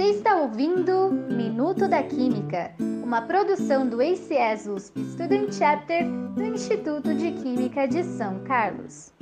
Você 0.00 0.12
está 0.12 0.40
ouvindo 0.40 1.10
Minuto 1.30 1.86
da 1.86 2.02
Química, 2.02 2.72
uma 3.04 3.20
produção 3.20 3.86
do 3.86 4.00
ACS 4.00 4.66
USP 4.66 4.98
Student 5.12 5.52
Chapter 5.52 6.06
do 6.34 6.42
Instituto 6.42 7.14
de 7.14 7.32
Química 7.32 7.86
de 7.86 8.02
São 8.04 8.42
Carlos. 8.44 9.12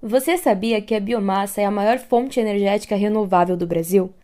Você 0.00 0.38
sabia 0.38 0.80
que 0.80 0.94
a 0.94 1.00
biomassa 1.00 1.60
é 1.60 1.66
a 1.66 1.70
maior 1.70 1.98
fonte 1.98 2.40
energética 2.40 2.96
renovável 2.96 3.54
do 3.54 3.66
Brasil? 3.66 4.14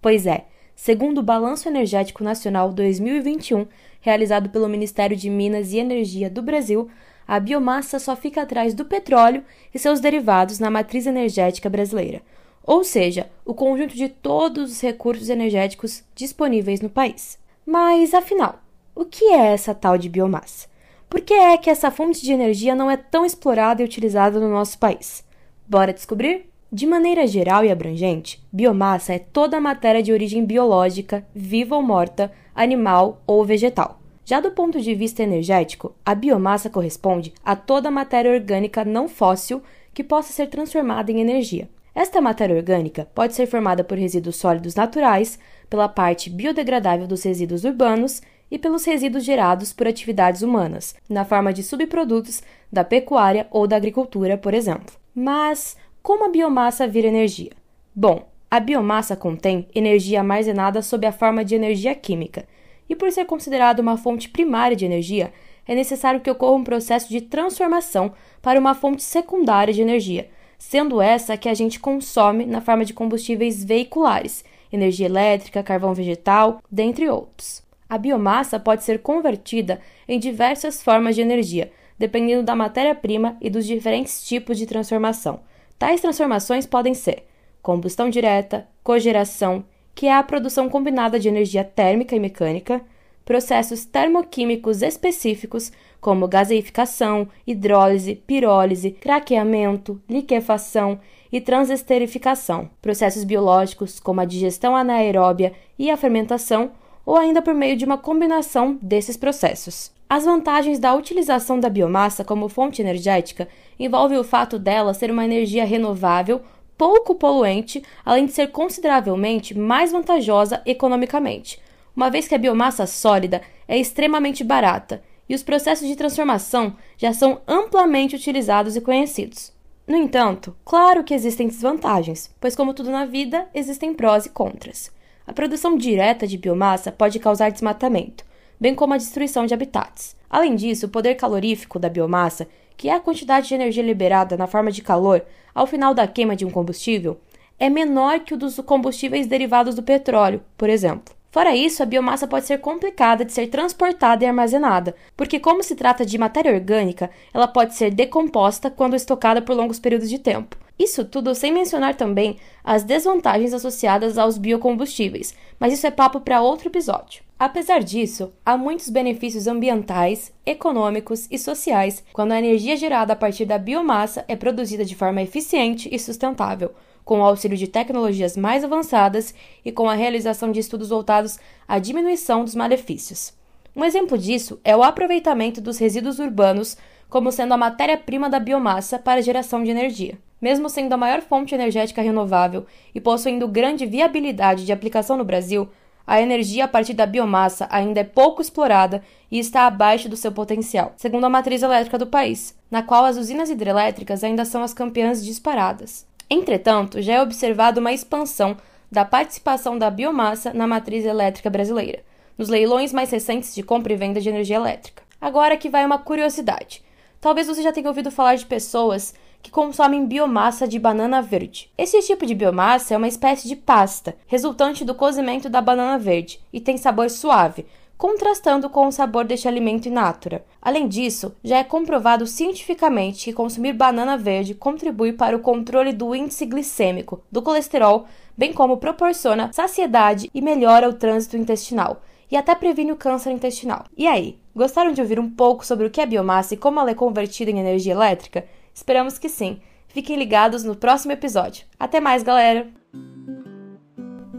Pois 0.00 0.26
é, 0.26 0.46
segundo 0.74 1.18
o 1.18 1.22
Balanço 1.22 1.68
Energético 1.68 2.24
Nacional 2.24 2.72
2021, 2.72 3.66
realizado 4.00 4.48
pelo 4.48 4.66
Ministério 4.66 5.14
de 5.14 5.28
Minas 5.28 5.74
e 5.74 5.78
Energia 5.78 6.30
do 6.30 6.40
Brasil, 6.40 6.88
a 7.28 7.38
biomassa 7.38 7.98
só 7.98 8.16
fica 8.16 8.40
atrás 8.40 8.72
do 8.72 8.86
petróleo 8.86 9.44
e 9.74 9.78
seus 9.78 10.00
derivados 10.00 10.58
na 10.58 10.70
matriz 10.70 11.06
energética 11.06 11.68
brasileira, 11.68 12.22
ou 12.64 12.82
seja, 12.82 13.30
o 13.44 13.52
conjunto 13.52 13.94
de 13.94 14.08
todos 14.08 14.72
os 14.72 14.80
recursos 14.80 15.28
energéticos 15.28 16.02
disponíveis 16.14 16.80
no 16.80 16.88
país. 16.88 17.38
Mas, 17.66 18.14
afinal, 18.14 18.60
o 18.94 19.04
que 19.04 19.26
é 19.26 19.48
essa 19.48 19.74
tal 19.74 19.98
de 19.98 20.08
biomassa? 20.08 20.66
Por 21.08 21.20
que 21.20 21.34
é 21.34 21.56
que 21.58 21.68
essa 21.68 21.90
fonte 21.90 22.22
de 22.22 22.32
energia 22.32 22.74
não 22.74 22.90
é 22.90 22.96
tão 22.96 23.26
explorada 23.26 23.82
e 23.82 23.84
utilizada 23.84 24.40
no 24.40 24.48
nosso 24.48 24.78
país? 24.78 25.22
Bora 25.66 25.92
descobrir? 25.92 26.48
De 26.70 26.86
maneira 26.86 27.26
geral 27.26 27.64
e 27.64 27.70
abrangente, 27.70 28.42
biomassa 28.52 29.14
é 29.14 29.18
toda 29.18 29.56
a 29.56 29.60
matéria 29.60 30.02
de 30.02 30.12
origem 30.12 30.44
biológica, 30.44 31.26
viva 31.34 31.76
ou 31.76 31.82
morta, 31.82 32.30
animal 32.54 33.22
ou 33.26 33.44
vegetal. 33.44 33.98
Já 34.28 34.40
do 34.40 34.50
ponto 34.50 34.78
de 34.78 34.94
vista 34.94 35.22
energético, 35.22 35.94
a 36.04 36.14
biomassa 36.14 36.68
corresponde 36.68 37.32
a 37.42 37.56
toda 37.56 37.88
a 37.88 37.90
matéria 37.90 38.30
orgânica 38.30 38.84
não 38.84 39.08
fóssil 39.08 39.62
que 39.94 40.04
possa 40.04 40.34
ser 40.34 40.48
transformada 40.48 41.10
em 41.10 41.18
energia. 41.18 41.66
Esta 41.94 42.20
matéria 42.20 42.54
orgânica 42.54 43.08
pode 43.14 43.34
ser 43.34 43.46
formada 43.46 43.82
por 43.82 43.96
resíduos 43.96 44.36
sólidos 44.36 44.74
naturais, 44.74 45.38
pela 45.70 45.88
parte 45.88 46.28
biodegradável 46.28 47.06
dos 47.06 47.22
resíduos 47.22 47.64
urbanos 47.64 48.20
e 48.50 48.58
pelos 48.58 48.84
resíduos 48.84 49.24
gerados 49.24 49.72
por 49.72 49.88
atividades 49.88 50.42
humanas, 50.42 50.94
na 51.08 51.24
forma 51.24 51.50
de 51.50 51.62
subprodutos 51.62 52.42
da 52.70 52.84
pecuária 52.84 53.46
ou 53.50 53.66
da 53.66 53.76
agricultura, 53.76 54.36
por 54.36 54.52
exemplo. 54.52 54.94
Mas 55.14 55.74
como 56.02 56.26
a 56.26 56.28
biomassa 56.28 56.86
vira 56.86 57.08
energia? 57.08 57.52
Bom, 57.96 58.28
a 58.50 58.60
biomassa 58.60 59.16
contém 59.16 59.66
energia 59.74 60.20
armazenada 60.20 60.82
sob 60.82 61.06
a 61.06 61.12
forma 61.12 61.42
de 61.42 61.54
energia 61.54 61.94
química 61.94 62.44
e 62.88 62.96
por 62.96 63.10
ser 63.12 63.24
considerada 63.26 63.82
uma 63.82 63.96
fonte 63.96 64.28
primária 64.28 64.76
de 64.76 64.84
energia, 64.84 65.32
é 65.66 65.74
necessário 65.74 66.20
que 66.20 66.30
ocorra 66.30 66.56
um 66.56 66.64
processo 66.64 67.08
de 67.08 67.20
transformação 67.20 68.12
para 68.40 68.58
uma 68.58 68.74
fonte 68.74 69.02
secundária 69.02 69.74
de 69.74 69.82
energia, 69.82 70.30
sendo 70.58 71.00
essa 71.00 71.36
que 71.36 71.48
a 71.48 71.54
gente 71.54 71.78
consome 71.78 72.46
na 72.46 72.60
forma 72.60 72.84
de 72.84 72.94
combustíveis 72.94 73.62
veiculares, 73.62 74.44
energia 74.72 75.06
elétrica, 75.06 75.62
carvão 75.62 75.94
vegetal, 75.94 76.62
dentre 76.70 77.08
outros. 77.08 77.62
A 77.88 77.96
biomassa 77.96 78.58
pode 78.58 78.84
ser 78.84 79.00
convertida 79.00 79.80
em 80.06 80.18
diversas 80.18 80.82
formas 80.82 81.14
de 81.14 81.22
energia, 81.22 81.70
dependendo 81.98 82.42
da 82.42 82.54
matéria-prima 82.54 83.36
e 83.40 83.50
dos 83.50 83.66
diferentes 83.66 84.26
tipos 84.26 84.58
de 84.58 84.66
transformação. 84.66 85.40
Tais 85.78 86.00
transformações 86.00 86.66
podem 86.66 86.94
ser 86.94 87.24
combustão 87.62 88.08
direta, 88.08 88.66
cogeração, 88.82 89.64
que 89.98 90.06
é 90.06 90.14
a 90.14 90.22
produção 90.22 90.68
combinada 90.68 91.18
de 91.18 91.26
energia 91.26 91.64
térmica 91.64 92.14
e 92.14 92.20
mecânica, 92.20 92.80
processos 93.24 93.84
termoquímicos 93.84 94.80
específicos, 94.80 95.72
como 96.00 96.28
gaseificação, 96.28 97.26
hidrólise, 97.44 98.14
pirólise, 98.14 98.92
craqueamento, 98.92 100.00
liquefação 100.08 101.00
e 101.32 101.40
transesterificação, 101.40 102.70
processos 102.80 103.24
biológicos, 103.24 103.98
como 103.98 104.20
a 104.20 104.24
digestão 104.24 104.76
anaeróbia 104.76 105.52
e 105.76 105.90
a 105.90 105.96
fermentação, 105.96 106.70
ou 107.04 107.16
ainda 107.16 107.42
por 107.42 107.52
meio 107.52 107.76
de 107.76 107.84
uma 107.84 107.98
combinação 107.98 108.78
desses 108.80 109.16
processos. 109.16 109.90
As 110.08 110.24
vantagens 110.24 110.78
da 110.78 110.94
utilização 110.94 111.58
da 111.58 111.68
biomassa 111.68 112.24
como 112.24 112.48
fonte 112.48 112.80
energética 112.80 113.48
envolvem 113.76 114.16
o 114.16 114.22
fato 114.22 114.60
dela 114.60 114.94
ser 114.94 115.10
uma 115.10 115.24
energia 115.24 115.64
renovável 115.64 116.40
pouco 116.78 117.16
poluente, 117.16 117.82
além 118.04 118.26
de 118.26 118.32
ser 118.32 118.52
consideravelmente 118.52 119.58
mais 119.58 119.90
vantajosa 119.90 120.62
economicamente, 120.64 121.60
uma 121.94 122.08
vez 122.08 122.28
que 122.28 122.34
a 122.34 122.38
biomassa 122.38 122.86
sólida 122.86 123.42
é 123.66 123.76
extremamente 123.76 124.44
barata 124.44 125.02
e 125.28 125.34
os 125.34 125.42
processos 125.42 125.88
de 125.88 125.96
transformação 125.96 126.76
já 126.96 127.12
são 127.12 127.42
amplamente 127.46 128.14
utilizados 128.14 128.76
e 128.76 128.80
conhecidos. 128.80 129.52
No 129.86 129.96
entanto, 129.96 130.54
claro 130.64 131.02
que 131.02 131.12
existem 131.12 131.48
desvantagens, 131.48 132.30
pois, 132.40 132.54
como 132.54 132.72
tudo 132.72 132.90
na 132.90 133.04
vida, 133.04 133.48
existem 133.52 133.92
prós 133.92 134.26
e 134.26 134.30
contras. 134.30 134.92
A 135.26 135.32
produção 135.32 135.76
direta 135.76 136.26
de 136.26 136.38
biomassa 136.38 136.92
pode 136.92 137.18
causar 137.18 137.50
desmatamento, 137.50 138.24
bem 138.60 138.74
como 138.74 138.94
a 138.94 138.98
destruição 138.98 139.44
de 139.44 139.54
habitats. 139.54 140.16
Além 140.30 140.54
disso, 140.54 140.86
o 140.86 140.90
poder 140.90 141.14
calorífico 141.16 141.78
da 141.78 141.88
biomassa 141.88 142.46
que 142.78 142.88
é 142.88 142.94
a 142.94 143.00
quantidade 143.00 143.48
de 143.48 143.54
energia 143.54 143.82
liberada 143.82 144.36
na 144.36 144.46
forma 144.46 144.70
de 144.70 144.80
calor 144.80 145.22
ao 145.52 145.66
final 145.66 145.92
da 145.92 146.06
queima 146.06 146.36
de 146.36 146.46
um 146.46 146.50
combustível, 146.50 147.20
é 147.58 147.68
menor 147.68 148.20
que 148.20 148.32
o 148.32 148.36
dos 148.36 148.56
combustíveis 148.60 149.26
derivados 149.26 149.74
do 149.74 149.82
petróleo, 149.82 150.40
por 150.56 150.70
exemplo. 150.70 151.12
Fora 151.30 151.54
isso, 151.54 151.82
a 151.82 151.86
biomassa 151.86 152.26
pode 152.26 152.46
ser 152.46 152.58
complicada 152.58 153.24
de 153.24 153.32
ser 153.32 153.48
transportada 153.48 154.24
e 154.24 154.26
armazenada, 154.26 154.94
porque, 155.16 155.40
como 155.40 155.62
se 155.62 155.74
trata 155.74 156.06
de 156.06 156.16
matéria 156.16 156.54
orgânica, 156.54 157.10
ela 157.34 157.48
pode 157.48 157.74
ser 157.74 157.90
decomposta 157.90 158.70
quando 158.70 158.96
estocada 158.96 159.42
por 159.42 159.56
longos 159.56 159.80
períodos 159.80 160.08
de 160.08 160.18
tempo. 160.18 160.56
Isso 160.78 161.04
tudo 161.04 161.34
sem 161.34 161.52
mencionar 161.52 161.96
também 161.96 162.38
as 162.62 162.84
desvantagens 162.84 163.52
associadas 163.52 164.16
aos 164.16 164.38
biocombustíveis, 164.38 165.34
mas 165.58 165.72
isso 165.72 165.86
é 165.86 165.90
papo 165.90 166.20
para 166.20 166.40
outro 166.40 166.68
episódio. 166.68 167.27
Apesar 167.38 167.84
disso, 167.84 168.32
há 168.44 168.56
muitos 168.56 168.90
benefícios 168.90 169.46
ambientais, 169.46 170.32
econômicos 170.44 171.28
e 171.30 171.38
sociais 171.38 172.02
quando 172.12 172.32
a 172.32 172.38
energia 172.38 172.74
gerada 172.74 173.12
a 173.12 173.16
partir 173.16 173.44
da 173.44 173.56
biomassa 173.56 174.24
é 174.26 174.34
produzida 174.34 174.84
de 174.84 174.96
forma 174.96 175.22
eficiente 175.22 175.88
e 175.92 175.96
sustentável, 176.00 176.72
com 177.04 177.20
o 177.20 177.22
auxílio 177.22 177.56
de 177.56 177.68
tecnologias 177.68 178.36
mais 178.36 178.64
avançadas 178.64 179.32
e 179.64 179.70
com 179.70 179.88
a 179.88 179.94
realização 179.94 180.50
de 180.50 180.58
estudos 180.58 180.88
voltados 180.88 181.38
à 181.68 181.78
diminuição 181.78 182.42
dos 182.42 182.56
malefícios. 182.56 183.32
Um 183.74 183.84
exemplo 183.84 184.18
disso 184.18 184.58
é 184.64 184.76
o 184.76 184.82
aproveitamento 184.82 185.60
dos 185.60 185.78
resíduos 185.78 186.18
urbanos 186.18 186.76
como 187.08 187.30
sendo 187.30 187.54
a 187.54 187.56
matéria-prima 187.56 188.28
da 188.28 188.40
biomassa 188.40 188.98
para 188.98 189.22
geração 189.22 189.62
de 189.62 189.70
energia. 189.70 190.18
Mesmo 190.42 190.68
sendo 190.68 190.92
a 190.92 190.96
maior 190.96 191.20
fonte 191.20 191.54
energética 191.54 192.02
renovável 192.02 192.66
e 192.92 193.00
possuindo 193.00 193.46
grande 193.46 193.86
viabilidade 193.86 194.66
de 194.66 194.72
aplicação 194.72 195.16
no 195.16 195.24
Brasil, 195.24 195.68
a 196.08 196.22
energia 196.22 196.64
a 196.64 196.68
partir 196.68 196.94
da 196.94 197.04
biomassa 197.04 197.68
ainda 197.70 198.00
é 198.00 198.04
pouco 198.04 198.40
explorada 198.40 199.02
e 199.30 199.38
está 199.38 199.66
abaixo 199.66 200.08
do 200.08 200.16
seu 200.16 200.32
potencial, 200.32 200.94
segundo 200.96 201.24
a 201.24 201.28
matriz 201.28 201.62
elétrica 201.62 201.98
do 201.98 202.06
país, 202.06 202.56
na 202.70 202.82
qual 202.82 203.04
as 203.04 203.18
usinas 203.18 203.50
hidrelétricas 203.50 204.24
ainda 204.24 204.46
são 204.46 204.62
as 204.62 204.72
campeãs 204.72 205.22
disparadas. 205.22 206.06
Entretanto, 206.30 207.02
já 207.02 207.12
é 207.12 207.22
observada 207.22 207.78
uma 207.78 207.92
expansão 207.92 208.56
da 208.90 209.04
participação 209.04 209.78
da 209.78 209.90
biomassa 209.90 210.54
na 210.54 210.66
matriz 210.66 211.04
elétrica 211.04 211.50
brasileira, 211.50 212.02
nos 212.38 212.48
leilões 212.48 212.90
mais 212.90 213.10
recentes 213.10 213.54
de 213.54 213.62
compra 213.62 213.92
e 213.92 213.96
venda 213.96 214.18
de 214.18 214.30
energia 214.30 214.56
elétrica. 214.56 215.02
Agora 215.20 215.58
que 215.58 215.68
vai 215.68 215.84
uma 215.84 215.98
curiosidade. 215.98 216.82
Talvez 217.20 217.46
você 217.46 217.62
já 217.62 217.70
tenha 217.70 217.88
ouvido 217.88 218.10
falar 218.10 218.36
de 218.36 218.46
pessoas 218.46 219.12
que 219.42 219.50
consomem 219.50 220.06
biomassa 220.06 220.66
de 220.66 220.78
banana 220.78 221.22
verde. 221.22 221.70
Esse 221.76 222.00
tipo 222.02 222.26
de 222.26 222.34
biomassa 222.34 222.94
é 222.94 222.96
uma 222.96 223.08
espécie 223.08 223.48
de 223.48 223.56
pasta, 223.56 224.16
resultante 224.26 224.84
do 224.84 224.94
cozimento 224.94 225.48
da 225.48 225.60
banana 225.60 225.98
verde, 225.98 226.40
e 226.52 226.60
tem 226.60 226.76
sabor 226.76 227.08
suave, 227.10 227.66
contrastando 227.98 228.70
com 228.70 228.86
o 228.86 228.92
sabor 228.92 229.24
deste 229.24 229.48
alimento 229.48 229.88
in 229.88 229.92
natura. 229.92 230.44
Além 230.62 230.86
disso, 230.86 231.34
já 231.42 231.58
é 231.58 231.64
comprovado 231.64 232.26
cientificamente 232.26 233.24
que 233.24 233.32
consumir 233.32 233.72
banana 233.72 234.16
verde 234.16 234.54
contribui 234.54 235.12
para 235.12 235.36
o 235.36 235.40
controle 235.40 235.92
do 235.92 236.14
índice 236.14 236.46
glicêmico, 236.46 237.20
do 237.30 237.42
colesterol, 237.42 238.06
bem 238.36 238.52
como 238.52 238.76
proporciona 238.76 239.50
saciedade 239.52 240.30
e 240.32 240.40
melhora 240.40 240.88
o 240.88 240.92
trânsito 240.92 241.36
intestinal, 241.36 242.00
e 242.30 242.36
até 242.36 242.54
previne 242.54 242.92
o 242.92 242.96
câncer 242.96 243.32
intestinal. 243.32 243.86
E 243.96 244.06
aí, 244.06 244.38
gostaram 244.54 244.92
de 244.92 245.00
ouvir 245.00 245.18
um 245.18 245.28
pouco 245.28 245.66
sobre 245.66 245.86
o 245.86 245.90
que 245.90 246.00
é 246.00 246.06
biomassa 246.06 246.54
e 246.54 246.56
como 246.56 246.78
ela 246.78 246.90
é 246.90 246.94
convertida 246.94 247.50
em 247.50 247.58
energia 247.58 247.94
elétrica? 247.94 248.44
Esperamos 248.78 249.18
que 249.18 249.28
sim. 249.28 249.58
Fiquem 249.88 250.16
ligados 250.16 250.62
no 250.62 250.76
próximo 250.76 251.12
episódio. 251.12 251.64
Até 251.80 251.98
mais, 251.98 252.22
galera! 252.22 252.68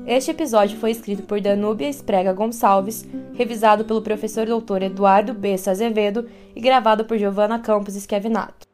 Este 0.08 0.32
episódio 0.32 0.78
foi 0.80 0.92
escrito 0.92 1.24
por 1.24 1.42
Danúbia 1.42 1.90
Esprega 1.90 2.32
Gonçalves, 2.32 3.06
revisado 3.34 3.84
pelo 3.84 4.02
professor 4.02 4.48
doutor 4.48 4.82
Eduardo 4.82 5.34
B. 5.34 5.56
Azevedo 5.68 6.30
e 6.56 6.62
gravado 6.62 7.04
por 7.04 7.18
Giovanna 7.18 7.60
Campos 7.60 7.98
Esquevinato. 7.98 8.69